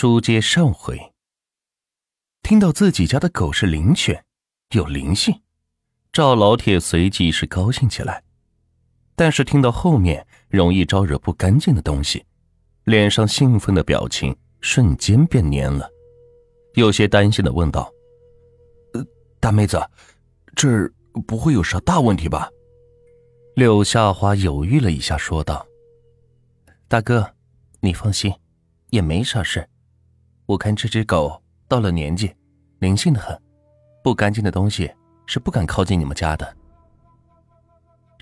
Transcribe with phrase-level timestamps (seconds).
[0.00, 0.98] 书接上回，
[2.40, 4.24] 听到自己家的狗是灵犬，
[4.70, 5.42] 有灵性，
[6.10, 8.24] 赵老铁随即是高兴起来。
[9.14, 12.24] 但是听到后面容易招惹不干净的东西，
[12.84, 15.86] 脸上兴奋的表情瞬间变蔫了，
[16.76, 17.92] 有些担心的问道
[18.94, 19.04] ：“呃，
[19.38, 19.78] 大妹子，
[20.56, 20.90] 这
[21.26, 22.48] 不会有啥大问题吧？”
[23.54, 25.66] 柳夏花犹豫了一下，说道
[26.88, 27.34] ：“大哥，
[27.80, 28.32] 你放心，
[28.88, 29.68] 也没啥事。”
[30.50, 32.34] 我看这只狗到了年纪，
[32.80, 33.40] 灵性的很，
[34.02, 34.92] 不干净的东西
[35.24, 36.56] 是不敢靠近你们家的。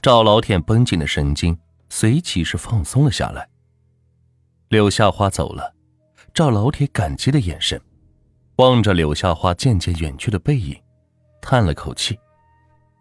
[0.02, 3.48] 赵老铁绷紧的神经随即是放松了下来。
[4.69, 5.74] 柳夏花走了，
[6.34, 7.80] 赵老铁感激的眼神，
[8.56, 10.78] 望着柳夏花渐渐远去的背影，
[11.41, 12.19] 叹了口气。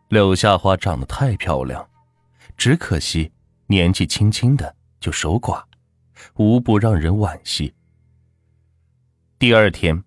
[0.07, 1.85] 柳夏花长得太漂亮，
[2.55, 3.29] 只可惜
[3.65, 5.61] 年纪轻轻的就守寡，
[6.35, 7.73] 无不让人惋惜。
[9.39, 10.03] 第二天，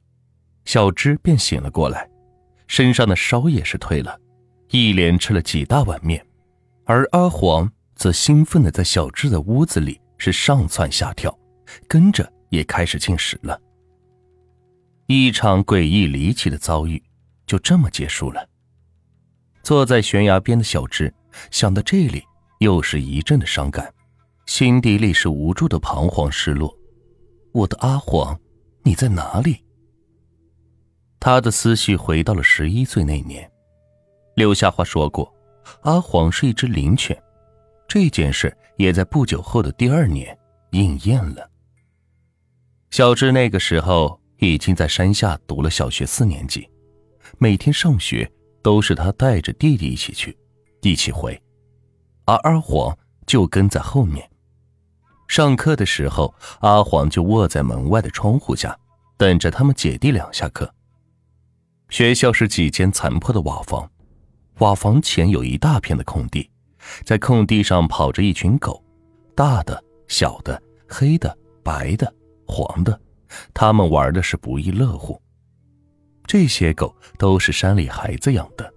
[0.65, 2.11] 小芝便醒了过来，
[2.67, 4.19] 身上的烧也是退了，
[4.71, 6.21] 一连吃了几大碗面，
[6.85, 11.33] 而阿黄则兴奋的在小芝的屋子里是上蹿下跳，
[11.87, 13.57] 跟着也开始进食了。
[15.07, 17.01] 一场诡异离奇的遭遇
[17.47, 18.45] 就这么结束了。
[19.63, 21.15] 坐在悬崖边的小芝
[21.53, 22.25] 想到这里，
[22.59, 23.95] 又是一阵的伤感，
[24.47, 26.77] 心底里是无助的彷徨失落。
[27.53, 28.37] 我的阿黄。
[28.91, 29.65] 你在哪里？
[31.21, 33.49] 他的思绪回到了十一岁那年，
[34.35, 35.33] 柳夏花说过，
[35.83, 37.17] 阿黄是一只灵犬，
[37.87, 40.37] 这件事也在不久后的第二年
[40.73, 41.49] 应验了。
[42.91, 46.69] 小智那个时候已经在山下读了小学四年级，
[47.39, 48.29] 每天上学
[48.61, 50.37] 都是他带着弟弟一起去，
[50.83, 51.41] 一起回，
[52.25, 54.29] 而阿黄就跟在后面。
[55.31, 58.77] 上课的时候，阿黄就卧在门外的窗户下，
[59.17, 60.75] 等着他们姐弟俩下课。
[61.89, 63.89] 学校是几间残破的瓦房，
[64.59, 66.51] 瓦房前有一大片的空地，
[67.05, 68.83] 在空地上跑着一群狗，
[69.37, 72.13] 大的、小的、黑的、白的、
[72.45, 73.01] 黄的，
[73.55, 75.23] 他们玩的是不亦乐乎。
[76.27, 78.69] 这些狗都是山里孩子养的，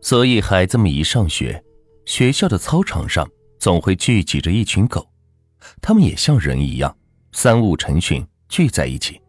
[0.00, 1.62] 所以孩子们一上学，
[2.06, 3.30] 学校的操场上
[3.60, 5.06] 总会聚集着一群狗。
[5.80, 6.96] 他们也像人一样，
[7.32, 9.20] 三五成群聚在一起。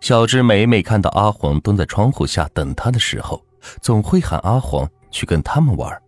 [0.00, 3.44] 小芝每每看到阿黄蹲在窗户下等他的时候，
[3.80, 6.02] 总会喊阿黄去跟他们玩，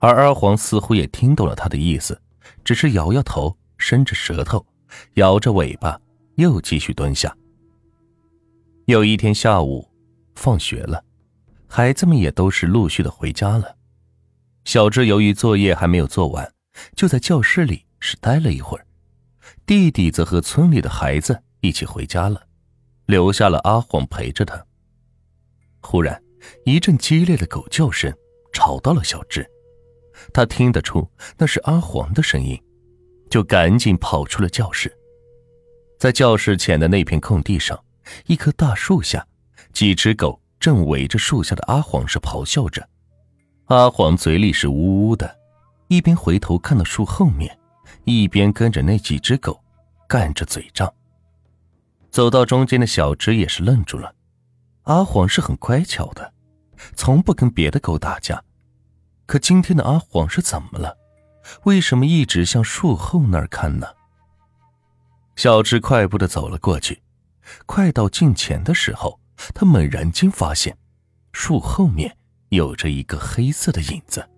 [0.00, 2.20] 而阿黄似乎也听懂了他的意思，
[2.64, 4.66] 只是摇摇头，伸着舌头，
[5.14, 6.00] 摇着尾巴，
[6.34, 7.32] 又继续蹲下。
[8.86, 9.88] 有一天下午，
[10.34, 11.02] 放学了，
[11.68, 13.76] 孩子们也都是陆续的回家了。
[14.64, 16.52] 小芝由于作业还没有做完，
[16.96, 17.84] 就在教室里。
[18.06, 18.86] 是待了一会儿，
[19.64, 22.46] 弟弟则和村里的孩子一起回家了，
[23.06, 24.62] 留下了阿黄陪着他。
[25.80, 26.22] 忽然，
[26.66, 28.14] 一阵激烈的狗叫声
[28.52, 29.50] 吵到了小智，
[30.34, 32.62] 他听得出那是阿黄的声音，
[33.30, 34.94] 就赶紧跑出了教室。
[35.98, 37.82] 在教室前的那片空地上，
[38.26, 39.26] 一棵大树下，
[39.72, 42.86] 几只狗正围着树下的阿黄是咆哮着。
[43.68, 45.38] 阿黄嘴里是呜呜的，
[45.88, 47.58] 一边回头看到树后面。
[48.02, 49.62] 一边跟着那几只狗，
[50.08, 50.92] 干着嘴仗。
[52.10, 54.14] 走到中间的小直也是愣住了。
[54.82, 56.32] 阿黄是很乖巧的，
[56.94, 58.42] 从不跟别的狗打架。
[59.26, 60.96] 可今天的阿黄是怎么了？
[61.64, 63.86] 为什么一直向树后那儿看呢？
[65.36, 67.02] 小智快步的走了过去，
[67.66, 69.18] 快到近前的时候，
[69.52, 70.78] 他猛然间发现，
[71.32, 72.16] 树后面
[72.50, 74.28] 有着一个黑色的影子，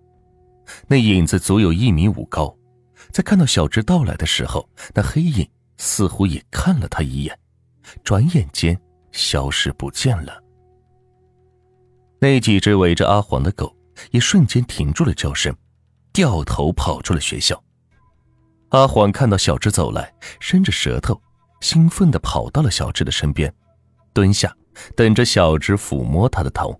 [0.87, 2.56] 那影子足有一米五高。
[3.17, 7.39] 在看到小智到来的时候，那黑影似乎也看了他一眼，
[8.03, 8.79] 转眼间
[9.11, 10.39] 消失不见了。
[12.19, 13.75] 那几只围着阿黄的狗
[14.11, 15.51] 也瞬间停住了叫声，
[16.13, 17.59] 掉头跑出了学校。
[18.69, 21.19] 阿黄看到小智走来，伸着舌头，
[21.61, 23.51] 兴奋地跑到了小智的身边，
[24.13, 24.55] 蹲下，
[24.95, 26.79] 等着小智抚摸他的头。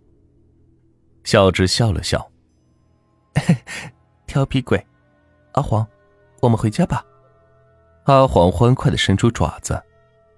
[1.24, 2.32] 小智笑了笑
[4.28, 4.86] ：“调皮鬼，
[5.54, 5.84] 阿黄。”
[6.42, 7.04] 我们回家吧。
[8.06, 9.82] 阿黄欢快的伸出爪子，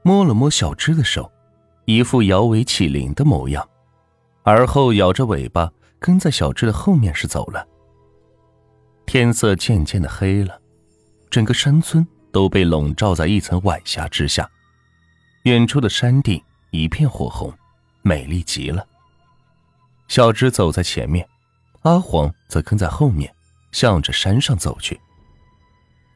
[0.01, 1.31] 摸了摸小芝的手，
[1.85, 3.67] 一副摇尾乞怜的模样，
[4.43, 7.67] 而后摇着尾巴跟在小芝的后面是走了。
[9.05, 10.59] 天色渐渐的黑了，
[11.29, 14.49] 整个山村都被笼罩在一层晚霞之下，
[15.43, 16.41] 远处的山顶
[16.71, 17.53] 一片火红，
[18.01, 18.85] 美丽极了。
[20.07, 21.27] 小芝走在前面，
[21.81, 23.31] 阿黄则跟在后面，
[23.71, 24.99] 向着山上走去。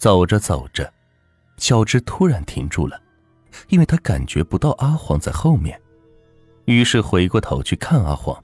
[0.04, 0.92] 走着走着，
[1.56, 3.02] 小芝突然停住了，
[3.70, 5.80] 因为他感觉不到阿黄在后面，
[6.66, 8.38] 于是回过头去看阿黄。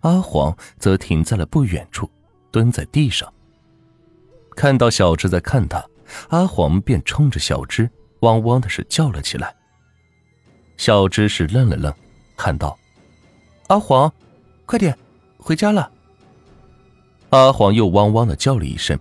[0.00, 2.10] 阿黄则停在了不远处，
[2.50, 3.32] 蹲在地上。
[4.56, 5.88] 看到小芝在看他，
[6.30, 7.88] 阿黄便冲着小芝
[8.22, 9.54] 汪汪的是叫了起来。
[10.76, 11.94] 小芝是愣了愣，
[12.34, 12.76] 喊道
[13.70, 14.12] ：“阿黄，
[14.66, 14.98] 快点，
[15.38, 15.92] 回家了。”
[17.30, 18.98] 阿黄又汪汪的叫了一声，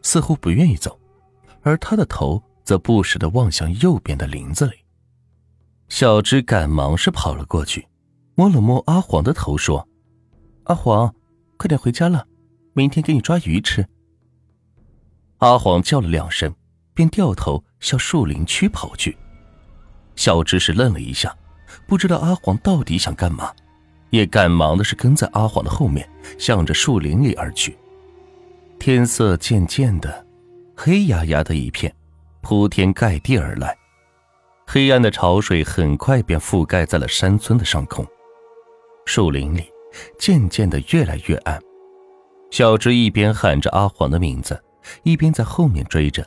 [0.00, 0.96] 似乎不愿意走，
[1.64, 4.74] 而他的头则不时的望向右边的林子里。
[5.88, 7.88] 小芝赶忙是跑了过去，
[8.36, 9.86] 摸了摸阿黄的头，说。
[10.64, 11.14] 阿黄，
[11.56, 12.26] 快点回家了，
[12.72, 13.86] 明天给你抓鱼吃。
[15.38, 16.54] 阿黄叫了两声，
[16.94, 19.16] 便掉头向树林区跑去。
[20.16, 21.36] 小芝是愣了一下，
[21.86, 23.52] 不知道阿黄到底想干嘛，
[24.10, 26.08] 也赶忙的是跟在阿黄的后面，
[26.38, 27.76] 向着树林里而去。
[28.78, 30.26] 天色渐渐的
[30.76, 31.94] 黑压压的一片，
[32.40, 33.76] 铺天盖地而来，
[34.66, 38.06] 黑暗的潮水很快便覆盖在了山村的上空，
[39.06, 39.64] 树林里。
[40.18, 41.56] 渐渐的越来越暗，
[42.50, 44.60] 小芝一边喊着阿黄的名字，
[45.04, 46.26] 一边在后面追着。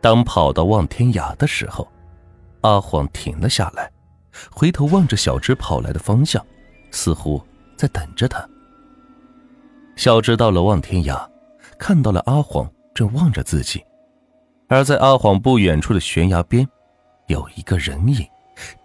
[0.00, 1.90] 当跑到望天崖的时候，
[2.60, 3.90] 阿黄停了下来，
[4.52, 6.40] 回头望着小芝跑来的方向，
[6.92, 7.42] 似乎
[7.76, 8.48] 在等着他。
[9.96, 11.28] 小芝到了望天崖，
[11.76, 13.84] 看到了阿黄正望着自己，
[14.68, 16.68] 而在阿黄不远处的悬崖边，
[17.26, 18.26] 有一个人影，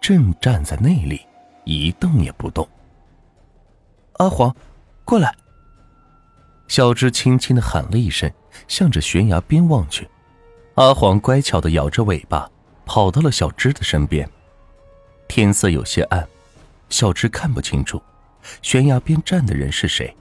[0.00, 1.20] 正站在那里，
[1.64, 2.66] 一动也不动。
[4.14, 4.54] 阿黄，
[5.04, 5.34] 过来！
[6.68, 8.30] 小芝轻轻的喊了一声，
[8.66, 10.08] 向着悬崖边望去。
[10.74, 12.50] 阿黄乖巧的摇着尾巴，
[12.84, 14.28] 跑到了小芝的身边。
[15.28, 16.26] 天色有些暗，
[16.88, 18.00] 小芝看不清楚
[18.62, 20.16] 悬崖边站的人是谁，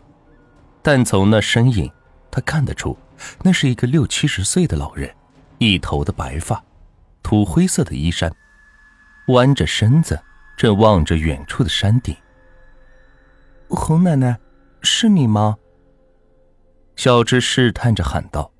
[0.82, 1.92] 但从那身影，
[2.32, 2.98] 他看得出
[3.44, 5.10] 那是一个六七十岁的老人，
[5.58, 6.64] 一头的白发，
[7.24, 8.32] 土灰色的衣衫，
[9.28, 10.20] 弯着身子，
[10.58, 12.16] 正望着远处的山顶。
[13.70, 14.38] 洪奶奶，
[14.82, 15.58] 是你吗？
[16.96, 18.52] 小芝试探着喊道。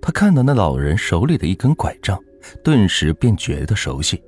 [0.00, 2.16] 他看到那老人手里的一根拐杖，
[2.62, 4.22] 顿时便觉得熟悉，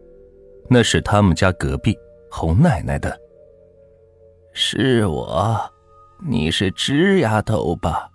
[0.69, 1.97] 那是他们家隔壁
[2.31, 3.17] 洪奶奶的。
[4.53, 5.73] 是我，
[6.27, 8.11] 你是枝丫头吧？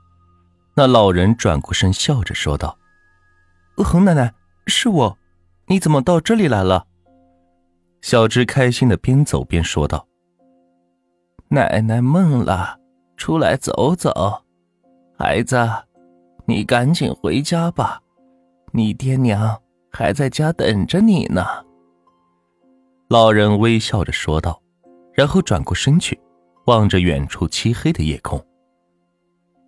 [0.75, 2.77] 那老人转过身，笑着说道
[3.77, 4.33] ：“恒奶奶，
[4.65, 5.17] 是我，
[5.67, 6.87] 你怎么到这里来了？”
[8.01, 10.07] 小芝开心的边走边说道。
[11.49, 12.79] 奶奶梦了，
[13.15, 14.43] 出来走走。
[15.17, 15.55] 孩子，
[16.45, 18.01] 你赶紧回家吧，
[18.71, 19.61] 你爹娘
[19.91, 21.45] 还在家等着你呢。
[23.09, 24.59] 老人微笑着说道，
[25.13, 26.19] 然后转过身去，
[26.65, 28.43] 望着远处漆黑的夜空。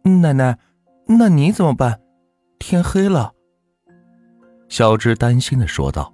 [0.03, 0.57] 奶奶，
[1.07, 1.99] 那你怎么办？
[2.59, 3.31] 天黑了。
[4.69, 6.13] 小芝担心的说道，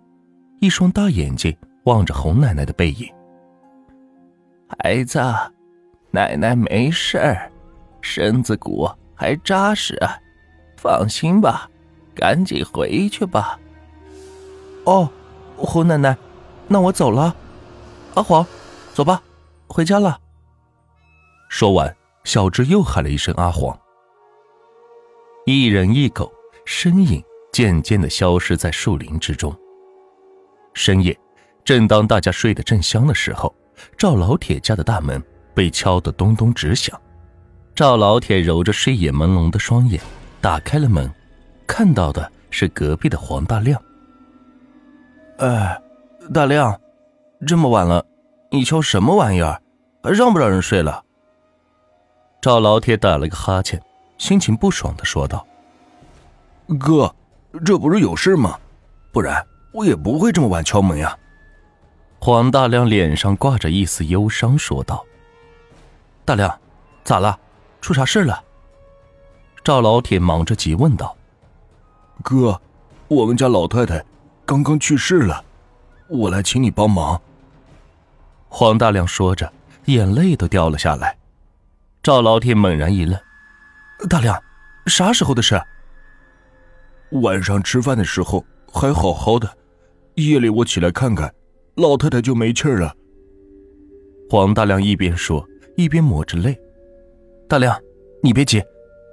[0.60, 1.56] 一双大眼睛
[1.86, 3.08] 望着红奶奶的背影。
[4.84, 5.20] 孩子。
[6.14, 7.50] 奶奶没事儿，
[8.02, 8.86] 身子骨
[9.16, 9.98] 还扎实，
[10.76, 11.70] 放心吧，
[12.14, 13.58] 赶紧回去吧。
[14.84, 15.10] 哦，
[15.56, 16.18] 红奶奶，
[16.68, 17.34] 那我走了。
[18.16, 18.46] 阿黄，
[18.94, 19.24] 走吧，
[19.68, 20.20] 回家了。
[21.48, 21.96] 说完，
[22.26, 23.80] 小芝又喊了一声“阿黄”。
[25.46, 26.32] 一人一狗
[26.66, 29.56] 身影渐渐的消失在树林之中。
[30.74, 31.18] 深夜，
[31.64, 33.54] 正当大家睡得正香的时候，
[33.98, 35.22] 赵老铁家的大门。
[35.54, 36.98] 被敲得咚咚直响，
[37.76, 40.02] 赵老铁揉着睡眼朦胧的双眼，
[40.40, 41.14] 打开了门，
[41.68, 43.80] 看到的是隔壁的黄大亮。
[45.40, 45.78] 哎，
[46.34, 46.80] 大亮，
[47.46, 48.06] 这么晚了，
[48.50, 49.62] 你敲什么玩意儿？
[50.02, 51.04] 还让不让人睡了？
[52.42, 53.78] 赵老铁打了个哈欠，
[54.22, 55.44] 心情不爽的说道
[56.80, 57.12] ：“哥，
[57.66, 58.56] 这不是有事吗？
[59.12, 61.18] 不然我也不会这么晚敲门呀。”
[62.22, 65.04] 黄大亮脸上挂着一丝忧伤，说道。
[66.24, 66.56] 大亮，
[67.04, 67.40] 咋了？
[67.82, 68.44] 出啥事了？
[69.64, 71.18] 赵老铁忙着急问道
[72.22, 72.62] ：“哥，
[73.08, 74.06] 我们家老太太
[74.46, 75.44] 刚刚去世了，
[76.08, 77.20] 我来请你帮忙。”
[78.50, 79.52] 黄大亮说着，
[79.86, 81.18] 眼泪都掉了下来。
[82.04, 83.20] 赵老铁猛然一愣
[84.10, 84.42] ：“大亮，
[84.88, 85.62] 啥时候的事？”
[87.22, 89.50] 晚上吃饭的时候还好好的，
[90.16, 91.34] 夜里我起来看看，
[91.76, 92.96] 老太太就没气儿了。
[94.30, 95.46] 黄大亮一边说。
[95.78, 96.60] 一边抹着泪，
[97.48, 97.80] 大亮，
[98.22, 98.62] 你别急，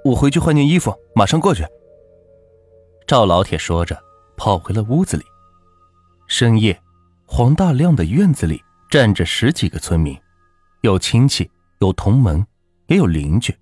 [0.03, 1.65] 我回去换件衣服，马上过去。
[3.07, 3.97] 赵老铁说着，
[4.35, 5.23] 跑回了屋子里。
[6.27, 6.79] 深夜，
[7.25, 10.15] 黄大亮的院子里站着十几个村民，
[10.81, 12.45] 有亲戚，有同门，
[12.87, 13.55] 也有邻居。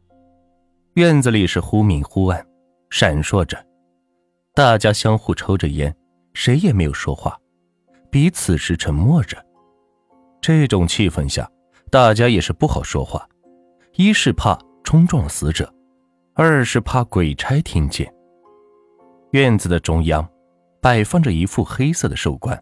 [0.97, 2.43] 院子里是忽明忽暗，
[2.89, 3.63] 闪烁着，
[4.55, 5.95] 大家相互抽着烟，
[6.33, 7.37] 谁也没有说话，
[8.09, 9.37] 彼此时沉默着。
[10.41, 11.47] 这种气氛下，
[11.91, 13.29] 大家也是不好说话，
[13.93, 15.71] 一是怕冲撞死者，
[16.33, 18.11] 二是怕鬼差听见。
[19.33, 20.27] 院子的中央，
[20.81, 22.59] 摆放着一副黑色的寿棺，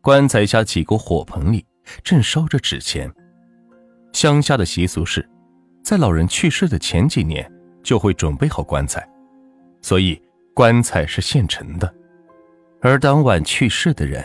[0.00, 1.64] 棺材下几个火盆里
[2.02, 3.08] 正烧着纸钱。
[4.12, 5.24] 乡下的习俗是，
[5.84, 7.48] 在老人去世的前几年
[7.82, 9.06] 就会准备好棺材，
[9.82, 10.18] 所以
[10.54, 11.94] 棺材是现成的。
[12.80, 14.24] 而当晚去世的人，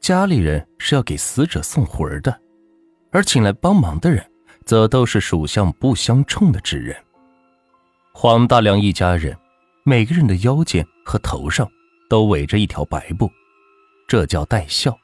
[0.00, 2.40] 家里人是要给死者送魂的，
[3.10, 4.24] 而请来帮忙的人，
[4.64, 6.96] 则都是属相不相冲的纸人。
[8.12, 9.36] 黄大亮一家人，
[9.82, 11.68] 每个人的腰间和头上
[12.08, 13.28] 都围着一条白布，
[14.06, 14.96] 这叫带孝，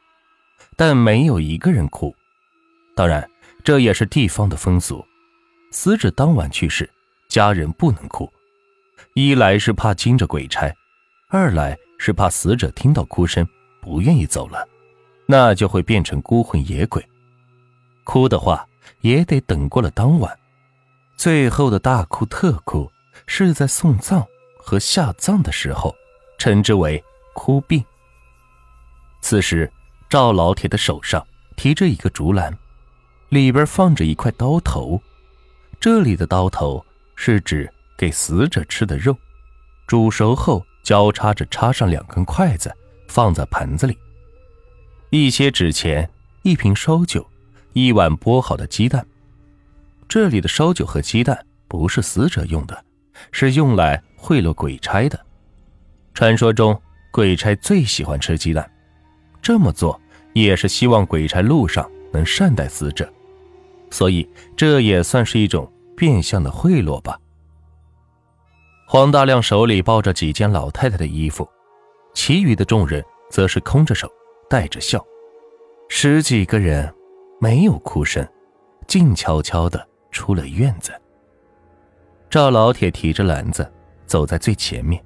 [0.77, 2.15] 但没有一个人哭。
[2.95, 3.29] 当然。
[3.65, 5.05] 这也是地方的风俗，
[5.71, 6.89] 死者当晚去世，
[7.29, 8.31] 家人不能哭，
[9.15, 10.73] 一来是怕惊着鬼差，
[11.29, 13.47] 二来是怕死者听到哭声
[13.81, 14.67] 不愿意走了，
[15.27, 17.07] 那就会变成孤魂野鬼。
[18.05, 18.67] 哭的话
[19.03, 20.39] 也得等过了当晚，
[21.17, 22.91] 最后的大哭特哭
[23.27, 24.27] 是在送葬
[24.59, 25.95] 和下葬的时候，
[26.39, 27.03] 称之为
[27.35, 27.85] 哭病。
[29.21, 29.71] 此时
[30.09, 32.57] 赵老铁的手上提着一个竹篮。
[33.31, 35.03] 里边放着一块刀头，
[35.81, 39.17] 这里的刀头是指给死者吃的肉，
[39.87, 42.75] 煮熟后交叉着插上两根筷子，
[43.07, 43.97] 放在盘子里。
[45.11, 46.09] 一些纸钱，
[46.43, 47.25] 一瓶烧酒，
[47.75, 49.07] 一碗剥好的鸡蛋。
[50.09, 52.85] 这里的烧酒和鸡蛋不是死者用的，
[53.31, 55.19] 是用来贿赂鬼差的。
[56.13, 56.81] 传说中，
[57.13, 58.69] 鬼差最喜欢吃鸡蛋，
[59.41, 60.01] 这么做
[60.33, 63.09] 也是希望鬼差路上能善待死者。
[63.91, 67.19] 所以，这也算是一种变相的贿赂吧。
[68.87, 71.49] 黄大亮手里抱着几件老太太的衣服，
[72.15, 74.11] 其余的众人则是空着手，
[74.49, 75.05] 带着笑。
[75.89, 76.93] 十几个人
[77.41, 78.27] 没有哭声，
[78.87, 80.93] 静悄悄的出了院子。
[82.31, 83.71] 赵老铁提着篮子
[84.07, 85.03] 走在最前面，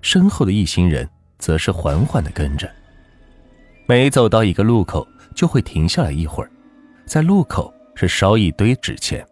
[0.00, 1.08] 身后的一行人
[1.38, 2.70] 则是缓缓的跟着。
[3.86, 6.50] 每走到一个路口，就会停下来一会儿，
[7.06, 7.72] 在路口。
[7.98, 9.26] 是烧一堆纸钱，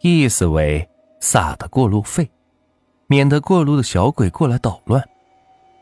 [0.00, 2.30] 意思为撒的过路费，
[3.08, 5.02] 免得过路的小鬼过来捣乱。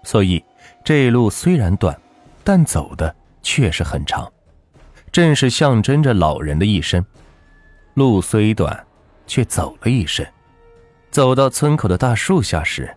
[0.03, 0.43] 所以
[0.83, 1.95] 这路虽然短，
[2.43, 4.33] 但走的却是很长，
[5.13, 7.05] 正是象征着老人的一生。
[7.93, 8.83] 路虽短，
[9.27, 10.27] 却走了一生。
[11.11, 12.91] 走到村口的大树下时，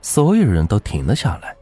[0.00, 1.54] 所有人都停了下来。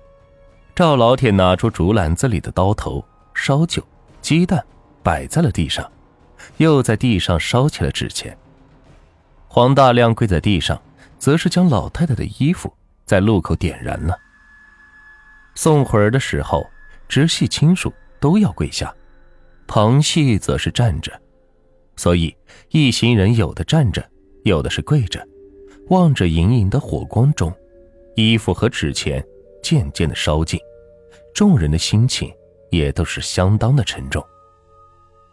[0.76, 3.04] 赵老铁拿出竹篮子里的刀头、
[3.34, 3.82] 烧酒、
[4.20, 4.64] 鸡蛋，
[5.02, 5.90] 摆在了地上。
[6.58, 8.36] 又在地上烧起了纸钱。
[9.48, 10.80] 黄大亮跪在地上，
[11.18, 12.72] 则是将老太太的衣服
[13.04, 14.18] 在路口点燃了。
[15.54, 16.66] 送魂儿的时候，
[17.08, 18.94] 直系亲属都要跪下，
[19.66, 21.10] 旁系则是站着，
[21.96, 22.36] 所以
[22.68, 24.06] 一行人有的站着，
[24.44, 25.26] 有的是跪着，
[25.88, 27.50] 望着莹莹的火光中，
[28.14, 29.24] 衣服和纸钱
[29.62, 30.60] 渐渐的烧尽，
[31.34, 32.30] 众人的心情
[32.70, 34.22] 也都是相当的沉重。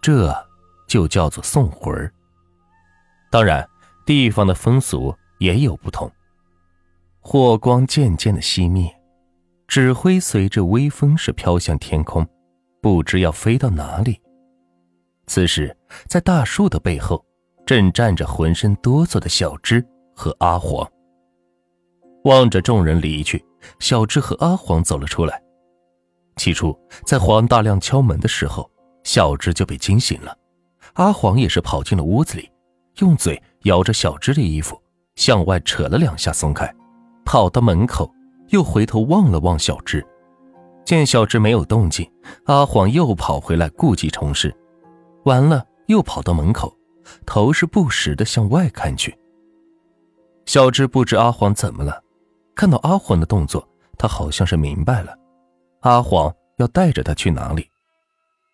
[0.02, 0.34] 这。
[0.88, 2.12] 就叫做送魂儿。
[3.32, 3.68] 当然，
[4.06, 6.12] 地方的风俗也有不同。
[7.20, 8.94] 火光渐渐的熄灭，
[9.68, 12.28] 纸灰随着微风是飘向天空，
[12.82, 14.22] 不知要飞到哪里。
[15.26, 15.76] 此时，
[16.08, 17.26] 在大树的背后，
[17.66, 20.86] 正站着浑身哆嗦的小芝和阿黄。
[22.26, 23.44] 望着众人离去，
[23.80, 25.42] 小芝和阿黄走了出来。
[26.36, 28.70] 起初，在黄大亮敲门的时候，
[29.04, 30.38] 小芝就被惊醒了。
[30.94, 32.50] 阿黄也是跑进了屋子里，
[33.00, 34.80] 用嘴咬着小芝的衣服，
[35.16, 36.72] 向外扯了两下，松开，
[37.26, 38.12] 跑到门口，
[38.50, 40.06] 又回头望了望小芝，
[40.86, 42.10] 见小芝没有动静，
[42.46, 44.56] 阿黄又跑回来，故技重施，
[45.26, 46.76] 完了又跑到门口，
[47.26, 49.18] 头是不时的向外看去。
[50.46, 52.04] 小芝不知阿黄怎么了，
[52.54, 55.18] 看到阿黄的动作，他好像是明白了，
[55.80, 57.68] 阿黄要带着他去哪里，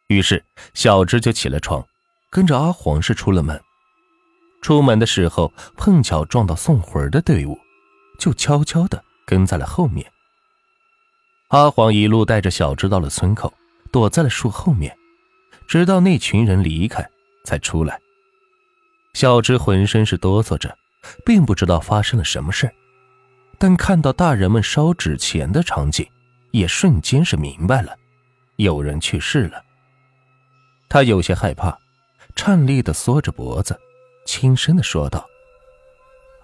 [0.07, 0.41] 于是
[0.73, 1.83] 小芝就起了床。
[2.31, 3.59] 跟着阿黄是出了门，
[4.61, 7.57] 出门的时候碰巧撞到送魂的队伍，
[8.19, 10.11] 就悄悄的跟在了后面。
[11.47, 13.51] 阿黄一路带着小芝到了村口，
[13.91, 14.95] 躲在了树后面，
[15.67, 17.03] 直到那群人离开
[17.43, 17.99] 才出来。
[19.15, 20.77] 小芝浑身是哆嗦着，
[21.25, 22.71] 并不知道发生了什么事
[23.57, 26.07] 但看到大人们烧纸钱的场景，
[26.51, 27.97] 也瞬间是明白了，
[28.57, 29.63] 有人去世了。
[30.87, 31.75] 他有些害怕。
[32.41, 33.77] 颤栗的缩着脖子，
[34.25, 35.27] 轻声的说道：“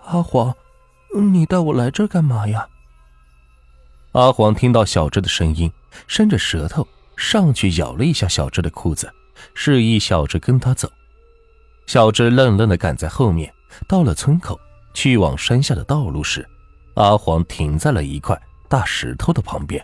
[0.04, 0.54] 阿黄，
[1.32, 2.68] 你带我来这干嘛呀？”
[4.12, 5.72] 阿黄听到小智的声音，
[6.06, 6.86] 伸着舌头
[7.16, 9.10] 上去咬了一下小智的裤子，
[9.54, 10.92] 示意小智跟他走。
[11.88, 13.50] 小智愣愣的赶在后面。
[13.88, 14.60] 到了村口，
[14.94, 16.46] 去往山下的道路时，
[16.96, 18.38] 阿黄停在了一块
[18.68, 19.82] 大石头的旁边。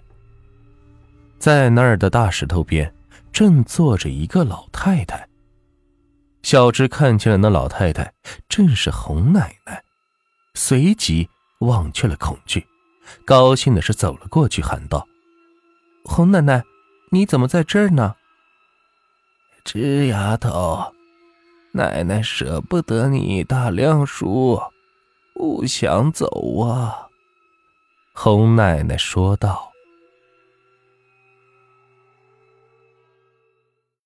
[1.39, 2.93] 在那儿的大石头边，
[3.31, 5.25] 正坐着一个老太太。
[6.51, 8.13] 小智看见了那老太太，
[8.49, 9.81] 正是红奶奶，
[10.53, 11.29] 随即
[11.59, 12.67] 忘却了恐惧，
[13.23, 15.07] 高兴的是走了过去，喊道
[16.03, 16.61] ：“红奶奶，
[17.09, 18.17] 你怎么在这儿呢？”
[19.63, 20.93] 吱丫头，
[21.71, 24.61] 奶奶舍不得你大亮叔，
[25.33, 27.07] 不想走啊。”
[28.13, 29.70] 红奶奶说道。